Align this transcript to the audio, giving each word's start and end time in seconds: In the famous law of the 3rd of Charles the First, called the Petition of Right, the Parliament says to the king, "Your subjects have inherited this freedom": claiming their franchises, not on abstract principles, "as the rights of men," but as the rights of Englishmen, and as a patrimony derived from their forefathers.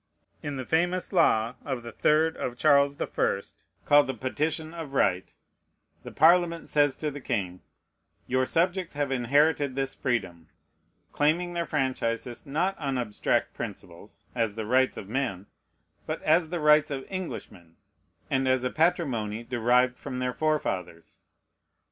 In 0.41 0.55
the 0.55 0.65
famous 0.65 1.13
law 1.13 1.53
of 1.63 1.83
the 1.83 1.91
3rd 1.93 2.35
of 2.37 2.57
Charles 2.57 2.97
the 2.97 3.05
First, 3.05 3.65
called 3.85 4.07
the 4.07 4.15
Petition 4.15 4.73
of 4.73 4.95
Right, 4.95 5.31
the 6.01 6.11
Parliament 6.11 6.67
says 6.67 6.95
to 6.95 7.11
the 7.11 7.21
king, 7.21 7.61
"Your 8.25 8.47
subjects 8.47 8.95
have 8.95 9.11
inherited 9.11 9.75
this 9.75 9.93
freedom": 9.93 10.47
claiming 11.11 11.53
their 11.53 11.67
franchises, 11.67 12.47
not 12.47 12.75
on 12.79 12.97
abstract 12.97 13.53
principles, 13.53 14.25
"as 14.33 14.55
the 14.55 14.65
rights 14.65 14.97
of 14.97 15.07
men," 15.07 15.45
but 16.07 16.19
as 16.23 16.49
the 16.49 16.59
rights 16.59 16.89
of 16.89 17.05
Englishmen, 17.07 17.75
and 18.27 18.47
as 18.47 18.63
a 18.63 18.71
patrimony 18.71 19.43
derived 19.43 19.99
from 19.99 20.17
their 20.17 20.33
forefathers. 20.33 21.19